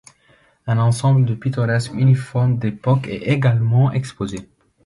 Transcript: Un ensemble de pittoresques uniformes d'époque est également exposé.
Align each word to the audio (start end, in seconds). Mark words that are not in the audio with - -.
Un 0.65 0.79
ensemble 0.79 1.25
de 1.25 1.35
pittoresques 1.35 1.93
uniformes 1.93 2.57
d'époque 2.57 3.07
est 3.07 3.29
également 3.31 3.91
exposé. 3.91 4.49